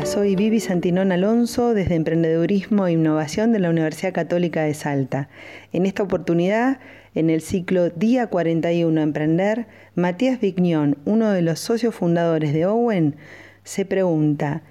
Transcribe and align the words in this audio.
Soy 0.00 0.34
Vivi 0.36 0.58
Santinón 0.58 1.12
Alonso 1.12 1.74
desde 1.74 1.94
Emprendedurismo 1.94 2.86
e 2.86 2.92
Innovación 2.92 3.52
de 3.52 3.60
la 3.60 3.70
Universidad 3.70 4.12
Católica 4.12 4.62
de 4.62 4.74
Salta. 4.74 5.28
En 5.72 5.86
esta 5.86 6.02
oportunidad, 6.02 6.80
en 7.14 7.30
el 7.30 7.40
ciclo 7.40 7.90
Día 7.90 8.26
41 8.26 9.00
Emprender, 9.00 9.66
Matías 9.94 10.40
Vignión, 10.40 10.96
uno 11.04 11.30
de 11.30 11.42
los 11.42 11.60
socios 11.60 11.94
fundadores 11.94 12.52
de 12.52 12.66
Owen, 12.66 13.16
se 13.64 13.84
pregunta, 13.84 14.62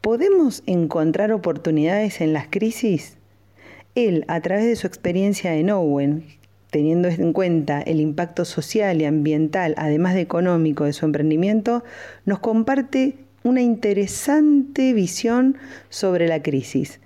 ¿podemos 0.00 0.62
encontrar 0.66 1.32
oportunidades 1.32 2.20
en 2.20 2.32
las 2.32 2.46
crisis? 2.48 3.18
Él, 3.96 4.24
a 4.28 4.40
través 4.40 4.64
de 4.64 4.76
su 4.76 4.86
experiencia 4.86 5.54
en 5.56 5.70
Owen, 5.70 6.24
teniendo 6.70 7.08
en 7.08 7.32
cuenta 7.32 7.82
el 7.82 8.00
impacto 8.00 8.44
social 8.44 9.02
y 9.02 9.04
ambiental, 9.04 9.74
además 9.76 10.14
de 10.14 10.22
económico, 10.22 10.84
de 10.84 10.92
su 10.92 11.04
emprendimiento, 11.04 11.84
nos 12.24 12.38
comparte 12.38 13.29
una 13.42 13.62
interesante 13.62 14.92
visión 14.92 15.56
sobre 15.88 16.28
la 16.28 16.42
crisis. 16.42 17.00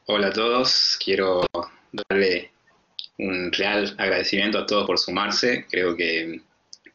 Hola 0.06 0.26
a 0.28 0.32
todos, 0.32 0.98
quiero 1.04 1.46
darle 1.92 2.50
un 3.18 3.52
real 3.52 3.94
agradecimiento 3.98 4.58
a 4.58 4.66
todos 4.66 4.86
por 4.86 4.98
sumarse. 4.98 5.66
Creo 5.70 5.96
que, 5.96 6.40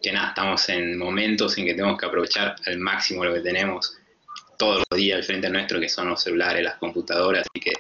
que 0.02 0.12
nada, 0.12 0.30
estamos 0.30 0.68
en 0.70 0.98
momentos 0.98 1.58
en 1.58 1.66
que 1.66 1.74
tenemos 1.74 2.00
que 2.00 2.06
aprovechar 2.06 2.56
al 2.66 2.78
máximo 2.80 3.24
lo 3.24 3.34
que 3.34 3.42
tenemos 3.42 3.98
todos 4.58 4.84
los 4.90 5.00
días 5.00 5.18
al 5.18 5.24
frente 5.24 5.50
nuestro, 5.50 5.80
que 5.80 5.90
son 5.90 6.10
los 6.10 6.22
celulares, 6.22 6.64
las 6.64 6.76
computadoras, 6.76 7.48
así 7.48 7.60
que 7.60 7.74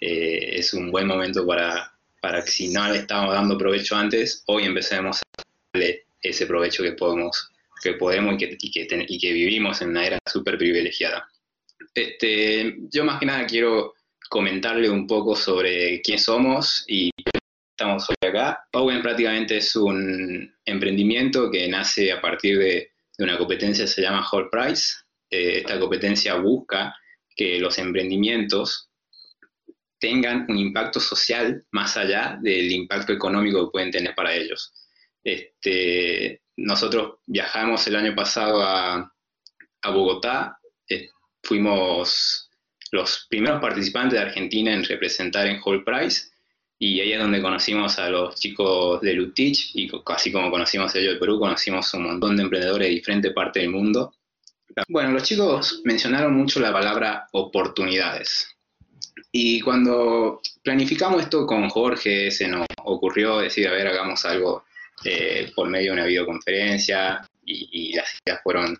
eh, 0.00 0.58
es 0.58 0.74
un 0.74 0.90
buen 0.90 1.06
momento 1.06 1.46
para, 1.46 1.92
para 2.20 2.44
que 2.44 2.50
si 2.50 2.68
no 2.68 2.86
le 2.88 2.98
estábamos 2.98 3.34
dando 3.34 3.56
provecho 3.56 3.96
antes, 3.96 4.42
hoy 4.46 4.64
empecemos 4.64 5.18
a 5.18 5.42
darle 5.72 6.06
ese 6.20 6.46
provecho 6.46 6.82
que 6.82 6.92
podemos, 6.92 7.50
que 7.82 7.94
podemos 7.94 8.34
y 8.34 8.38
que, 8.38 8.56
y 9.08 9.18
que, 9.18 9.32
vivimos 9.32 9.80
en 9.80 9.90
una 9.90 10.06
era 10.06 10.18
súper 10.26 10.58
privilegiada. 10.58 11.28
Este, 11.94 12.76
yo 12.90 13.04
más 13.04 13.18
que 13.18 13.26
nada 13.26 13.46
quiero 13.46 13.94
comentarle 14.28 14.90
un 14.90 15.06
poco 15.06 15.36
sobre 15.36 16.02
quién 16.02 16.18
somos 16.18 16.84
y 16.86 17.10
estamos 17.76 18.08
hoy 18.08 18.16
acá. 18.26 18.66
Owen 18.72 19.02
prácticamente 19.02 19.58
es 19.58 19.76
un 19.76 20.50
emprendimiento 20.64 21.50
que 21.50 21.68
nace 21.68 22.10
a 22.10 22.22
partir 22.22 22.58
de, 22.58 22.90
una 23.18 23.36
competencia 23.36 23.84
que 23.84 23.90
se 23.90 24.00
llama 24.00 24.26
Whole 24.32 24.48
Price. 24.50 24.94
Eh, 25.30 25.58
esta 25.58 25.78
competencia 25.78 26.36
busca 26.36 26.94
que 27.34 27.58
los 27.58 27.78
emprendimientos 27.78 28.90
tengan 29.98 30.46
un 30.48 30.56
impacto 30.56 31.00
social 31.00 31.66
más 31.70 31.98
allá 31.98 32.38
del 32.40 32.72
impacto 32.72 33.12
económico 33.12 33.66
que 33.66 33.72
pueden 33.72 33.90
tener 33.90 34.14
para 34.14 34.34
ellos. 34.34 34.72
Este, 35.22 36.42
nosotros 36.56 37.18
viajamos 37.26 37.86
el 37.86 37.96
año 37.96 38.14
pasado 38.14 38.62
a, 38.62 39.12
Bogotá, 39.84 40.58
eh, 40.88 41.08
fuimos 41.44 42.50
los 42.90 43.26
primeros 43.30 43.60
participantes 43.60 44.18
de 44.18 44.26
Argentina 44.26 44.72
en 44.72 44.82
representar 44.82 45.46
en 45.46 45.60
Whole 45.64 45.84
Price 45.84 46.30
y 46.78 47.00
ahí 47.00 47.12
es 47.12 47.20
donde 47.20 47.40
conocimos 47.40 47.98
a 47.98 48.10
los 48.10 48.34
chicos 48.34 49.00
de 49.00 49.14
Lutich 49.14 49.70
y 49.74 49.90
así 50.06 50.30
como 50.30 50.50
conocimos 50.50 50.94
a 50.94 50.98
ellos 50.98 51.14
de 51.14 51.20
Perú, 51.20 51.38
conocimos 51.38 51.92
un 51.94 52.04
montón 52.04 52.36
de 52.36 52.42
emprendedores 52.42 52.88
de 52.88 52.94
diferentes 52.94 53.32
partes 53.32 53.62
del 53.62 53.70
mundo. 53.70 54.12
Bueno, 54.88 55.12
los 55.12 55.22
chicos 55.22 55.80
mencionaron 55.84 56.34
mucho 56.34 56.60
la 56.60 56.72
palabra 56.72 57.28
oportunidades. 57.32 58.48
Y 59.32 59.60
cuando 59.60 60.40
planificamos 60.62 61.22
esto 61.22 61.46
con 61.46 61.68
Jorge, 61.70 62.30
se 62.30 62.46
nos 62.46 62.66
ocurrió 62.84 63.38
decir, 63.38 63.66
a 63.68 63.72
ver, 63.72 63.86
hagamos 63.86 64.24
algo 64.26 64.64
eh, 65.04 65.50
por 65.54 65.68
medio 65.68 65.92
de 65.92 65.98
una 65.98 66.06
videoconferencia 66.06 67.26
y, 67.44 67.94
las 67.94 68.18
ideas 68.26 68.40
fueron 68.42 68.76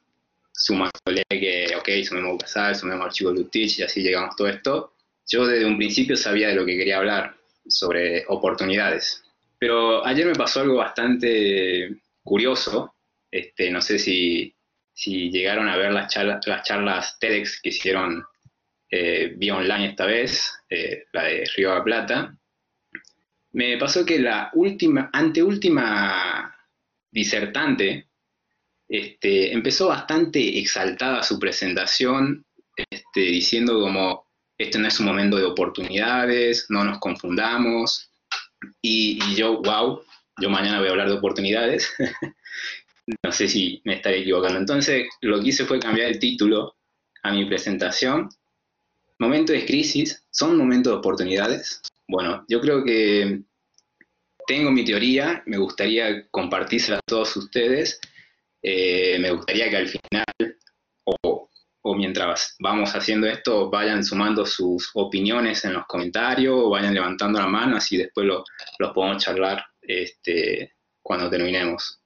sumándole 0.52 1.24
que, 1.28 1.74
ok, 1.78 1.88
sumemos 2.06 2.38
Casal, 2.38 2.74
sumemos 2.74 3.06
al 3.06 3.12
chico 3.12 3.32
Lutich 3.32 3.78
y 3.78 3.82
así 3.82 4.02
llegamos 4.02 4.34
a 4.34 4.36
todo 4.36 4.48
esto. 4.48 4.92
Yo 5.28 5.46
desde 5.46 5.64
un 5.64 5.76
principio 5.76 6.16
sabía 6.16 6.48
de 6.48 6.54
lo 6.54 6.64
que 6.64 6.76
quería 6.76 6.98
hablar, 6.98 7.36
sobre 7.68 8.24
oportunidades. 8.28 9.22
Pero 9.58 10.04
ayer 10.04 10.26
me 10.26 10.34
pasó 10.34 10.60
algo 10.60 10.76
bastante 10.76 12.00
curioso. 12.22 12.94
Este, 13.30 13.70
no 13.70 13.80
sé 13.80 13.98
si, 13.98 14.54
llegaron 14.94 15.68
a 15.68 15.76
ver 15.76 15.92
las, 15.92 16.12
charlas, 16.12 16.46
las 16.46 16.62
charlas 16.62 17.18
TEDx 17.18 17.60
que 17.60 17.68
hicieron 17.70 18.24
eh, 18.90 19.34
vía 19.36 19.56
online 19.56 19.88
esta 19.88 20.06
vez, 20.06 20.52
eh, 20.68 21.04
la 21.12 21.24
de 21.24 21.44
Río 21.56 21.70
de 21.70 21.76
la 21.76 21.84
Plata. 21.84 22.38
Me 23.52 23.76
pasó 23.78 24.04
que 24.04 24.18
la 24.18 24.50
última, 24.54 25.10
anteúltima 25.12 26.54
disertante 27.10 28.08
este, 28.88 29.52
empezó 29.52 29.88
bastante 29.88 30.58
exaltada 30.58 31.22
su 31.22 31.38
presentación, 31.38 32.44
este, 32.90 33.20
diciendo 33.20 33.80
como 33.80 34.25
este 34.58 34.78
no 34.78 34.88
es 34.88 34.98
un 35.00 35.06
momento 35.06 35.36
de 35.36 35.44
oportunidades, 35.44 36.66
no 36.68 36.84
nos 36.84 36.98
confundamos. 36.98 38.10
Y, 38.80 39.18
yo, 39.34 39.60
wow, 39.62 40.02
yo 40.40 40.50
mañana 40.50 40.78
voy 40.78 40.88
a 40.88 40.92
hablar 40.92 41.08
de 41.08 41.16
oportunidades. 41.16 41.92
no 43.24 43.32
sé 43.32 43.48
si 43.48 43.80
me 43.84 43.94
estaré 43.94 44.20
equivocando. 44.20 44.58
Entonces, 44.58 45.08
lo 45.20 45.40
que 45.40 45.48
hice 45.48 45.64
fue 45.64 45.78
cambiar 45.78 46.08
el 46.08 46.18
título 46.18 46.76
a 47.22 47.32
mi 47.32 47.44
presentación. 47.44 48.28
Momentos 49.18 49.56
de 49.56 49.66
crisis, 49.66 50.26
¿son 50.30 50.56
momentos 50.56 50.92
de 50.92 50.98
oportunidades? 50.98 51.82
Bueno, 52.08 52.44
yo 52.48 52.60
creo 52.60 52.84
que 52.84 53.42
tengo 54.46 54.70
mi 54.70 54.84
teoría, 54.84 55.42
me 55.46 55.58
gustaría 55.58 56.28
compartírsela 56.28 56.98
a 56.98 57.06
todos 57.06 57.36
ustedes. 57.36 58.00
Eh, 58.62 59.18
me 59.18 59.30
gustaría 59.30 59.68
que 59.70 59.76
al 59.76 59.88
final, 59.88 60.24
o 61.88 61.94
mientras 61.94 62.56
vamos 62.58 62.96
haciendo 62.96 63.28
esto 63.28 63.70
vayan 63.70 64.04
sumando 64.04 64.44
sus 64.44 64.90
opiniones 64.94 65.64
en 65.64 65.74
los 65.74 65.86
comentarios 65.86 66.54
o 66.58 66.70
vayan 66.70 66.92
levantando 66.92 67.38
la 67.38 67.46
mano, 67.46 67.76
así 67.76 67.96
después 67.96 68.26
los 68.26 68.42
lo 68.80 68.92
podemos 68.92 69.22
charlar 69.22 69.64
este, 69.80 70.74
cuando 71.00 71.30
terminemos. 71.30 72.00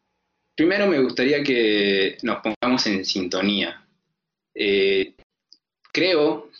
Primero 0.55 0.87
me 0.87 1.01
gustaría 1.01 1.43
que 1.43 2.19
nos 2.23 2.43
pongamos 2.43 2.87
en 2.89 3.07
sintonía. 3.07 3.83
Eh, 4.55 5.15
creo, 5.91 6.51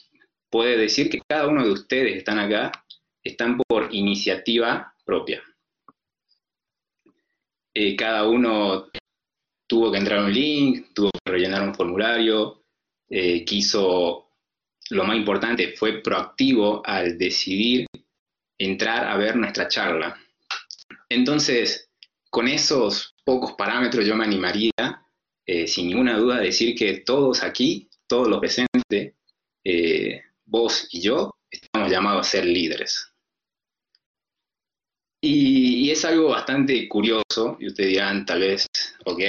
puede 0.49 0.79
decir 0.79 1.11
que 1.11 1.21
cada 1.29 1.47
uno 1.47 1.63
de 1.63 1.73
ustedes 1.73 2.13
que 2.13 2.19
están 2.21 2.39
acá 2.39 2.73
están 3.23 3.59
por 3.59 3.95
iniciativa 3.95 4.95
propia. 5.05 5.43
Eh, 7.75 7.95
cada 7.97 8.27
uno 8.27 8.89
tuvo 9.69 9.93
que 9.93 9.99
entrar 9.99 10.25
un 10.25 10.33
link, 10.33 10.87
tuvo 10.95 11.11
que 11.23 11.31
rellenar 11.31 11.63
un 11.63 11.75
formulario, 11.75 12.60
eh, 13.11 13.45
quiso, 13.45 14.31
lo 14.91 15.05
más 15.05 15.17
importante, 15.17 15.75
fue 15.77 16.01
proactivo 16.01 16.81
al 16.85 17.19
decidir 17.19 17.87
entrar 18.57 19.09
a 19.09 19.17
ver 19.17 19.35
nuestra 19.37 19.67
charla. 19.67 20.17
Entonces, 21.09 21.91
con 22.31 22.47
esos 22.47 23.17
pocos 23.25 23.55
parámetros 23.55 24.07
yo 24.07 24.15
me 24.15 24.25
animaría, 24.25 24.73
eh, 25.45 25.67
sin 25.67 25.89
ninguna 25.89 26.17
duda, 26.17 26.37
a 26.37 26.41
decir 26.41 26.77
que 26.77 27.01
todos 27.01 27.43
aquí, 27.43 27.91
todos 28.07 28.29
los 28.29 28.39
presentes, 28.39 29.15
eh, 29.65 30.23
vos 30.45 30.87
y 30.93 31.01
yo, 31.01 31.35
estamos 31.51 31.91
llamados 31.91 32.27
a 32.27 32.31
ser 32.31 32.45
líderes. 32.45 33.13
Y, 35.23 35.87
y, 35.87 35.91
es 35.91 36.05
algo 36.05 36.29
bastante 36.29 36.89
curioso, 36.89 37.57
y 37.61 37.67
ustedes 37.67 37.91
dirán 37.91 38.25
tal 38.25 38.41
vez, 38.41 38.67
ok, 39.05 39.21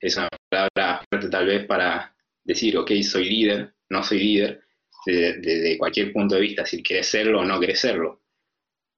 es 0.00 0.16
una 0.16 0.28
palabra 0.50 1.02
fuerte 1.08 1.28
tal 1.28 1.46
vez 1.46 1.66
para 1.66 2.15
decir, 2.46 2.76
ok, 2.78 2.92
soy 3.02 3.28
líder, 3.28 3.74
no 3.90 4.02
soy 4.02 4.20
líder, 4.20 4.62
desde 5.04 5.78
cualquier 5.78 6.12
punto 6.12 6.34
de 6.34 6.40
vista, 6.40 6.66
si 6.66 6.82
quieres 6.82 7.06
serlo 7.06 7.40
o 7.40 7.44
no 7.44 7.58
quieres 7.58 7.80
serlo. 7.80 8.22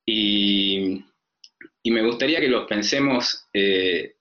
Y, 0.07 1.05
me 1.85 2.03
gustaría 2.03 2.39
que 2.39 2.49
los 2.49 2.67
pensemos 2.67 3.49
eh, 3.53 4.17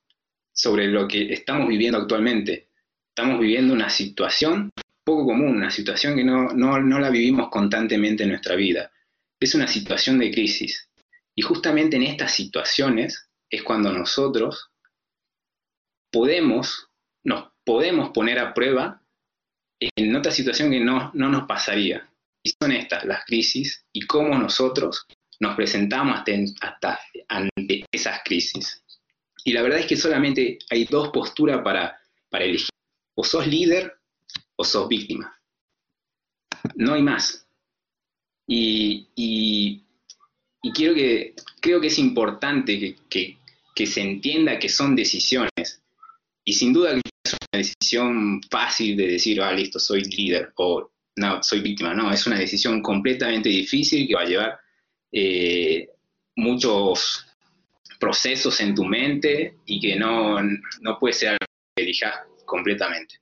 sobre 0.53 0.87
lo 0.87 1.05
que 1.05 1.33
estamos 1.33 1.67
viviendo 1.67 1.97
actualmente. 1.97 2.69
Estamos 3.09 3.41
viviendo 3.41 3.73
una 3.73 3.89
situación 3.89 4.71
poco 5.03 5.25
común, 5.25 5.57
una 5.57 5.69
situación 5.69 6.15
que 6.15 6.23
no, 6.23 6.47
no 6.53 6.99
la 6.99 7.09
vivimos 7.09 7.49
constantemente 7.49 8.23
en 8.23 8.29
nuestra 8.29 8.55
vida. 8.55 8.89
Es 9.39 9.53
una 9.53 9.67
situación 9.67 10.17
de 10.17 10.31
crisis. 10.31 10.89
Y 11.35 11.41
justamente 11.41 11.97
en 11.97 12.03
estas 12.03 12.33
situaciones 12.33 13.29
es 13.49 13.63
cuando 13.63 13.91
nosotros 13.91 14.71
podemos, 16.11 16.89
nos 17.23 17.51
podemos 17.65 18.11
poner 18.11 18.39
a 18.39 18.53
prueba 18.53 19.03
en 19.79 20.15
otra 20.15 20.31
situación 20.31 20.71
que 20.71 20.79
no, 20.79 21.11
nos 21.13 21.47
pasaría. 21.47 22.07
Y 22.43 22.53
son 22.61 22.71
estas, 22.71 23.03
las 23.05 23.25
crisis, 23.25 23.85
y 23.93 24.01
cómo 24.01 24.37
nosotros 24.37 25.05
nos 25.39 25.55
presentamos 25.55 26.21
hasta, 26.61 26.99
ante 27.27 27.85
esas 27.91 28.21
crisis. 28.23 28.83
Y 29.43 29.53
la 29.53 29.61
verdad 29.61 29.79
es 29.79 29.85
que 29.85 29.97
solamente 29.97 30.59
hay 30.69 30.85
dos 30.85 31.09
posturas 31.09 31.61
para, 31.63 31.99
para 32.29 32.45
elegir. 32.45 32.69
O 33.15 33.23
sos 33.23 33.47
líder 33.47 33.97
o 34.55 34.63
sos 34.63 34.87
víctima. 34.87 35.39
No 36.75 36.93
hay 36.93 37.01
más. 37.01 37.47
Y, 38.47 39.07
y, 39.15 39.83
quiero 40.73 40.93
que, 40.93 41.35
creo 41.61 41.81
que 41.81 41.87
es 41.87 41.99
importante 41.99 42.95
que, 43.09 43.37
se 43.85 44.01
entienda 44.01 44.57
que 44.57 44.69
son 44.69 44.95
decisiones. 44.95 45.81
Y 46.43 46.53
sin 46.53 46.73
duda 46.73 46.95
que 46.95 47.06
decisión 47.51 48.41
fácil 48.49 48.97
de 48.97 49.07
decir, 49.07 49.41
ah, 49.41 49.53
listo, 49.53 49.79
soy 49.79 50.03
líder 50.03 50.51
o 50.55 50.91
no, 51.17 51.41
soy 51.41 51.61
víctima. 51.61 51.93
No, 51.93 52.11
es 52.11 52.25
una 52.27 52.39
decisión 52.39 52.81
completamente 52.81 53.49
difícil 53.49 54.07
que 54.07 54.15
va 54.15 54.21
a 54.21 54.25
llevar 54.25 54.59
eh, 55.11 55.89
muchos 56.35 57.25
procesos 57.99 58.59
en 58.61 58.75
tu 58.75 58.85
mente 58.85 59.55
y 59.65 59.79
que 59.79 59.95
no, 59.95 60.39
no 60.81 60.99
puede 60.99 61.13
ser 61.13 61.29
algo 61.29 61.45
que 61.75 61.83
elijas 61.83 62.15
completamente. 62.45 63.15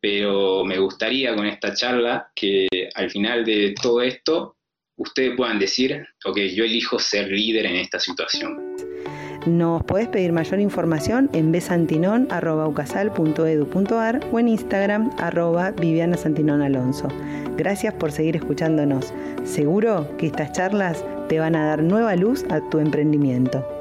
Pero 0.00 0.64
me 0.64 0.78
gustaría 0.78 1.34
con 1.34 1.46
esta 1.46 1.74
charla 1.74 2.30
que 2.34 2.68
al 2.94 3.10
final 3.10 3.44
de 3.44 3.74
todo 3.80 4.02
esto 4.02 4.56
ustedes 4.96 5.36
puedan 5.36 5.58
decir, 5.58 6.06
ok, 6.24 6.38
yo 6.54 6.64
elijo 6.64 6.98
ser 6.98 7.30
líder 7.30 7.66
en 7.66 7.76
esta 7.76 7.98
situación. 7.98 8.75
Nos 9.46 9.82
podés 9.84 10.08
pedir 10.08 10.32
mayor 10.32 10.58
información 10.58 11.30
en 11.32 11.52
besantinon.ucasal.edu.ar 11.52 14.20
o 14.32 14.40
en 14.40 14.48
Instagram 14.48 15.12
arroba 15.18 15.72
Santinón 16.16 16.62
Alonso. 16.62 17.06
Gracias 17.56 17.94
por 17.94 18.10
seguir 18.10 18.34
escuchándonos. 18.34 19.14
Seguro 19.44 20.08
que 20.18 20.26
estas 20.26 20.50
charlas 20.50 21.04
te 21.28 21.38
van 21.38 21.54
a 21.54 21.64
dar 21.64 21.80
nueva 21.82 22.16
luz 22.16 22.44
a 22.50 22.60
tu 22.70 22.80
emprendimiento. 22.80 23.75